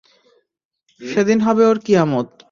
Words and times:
সেদিন 1.01 1.39
হবে 1.41 1.63
ওর 1.65 1.77
কিয়ামত। 1.85 2.31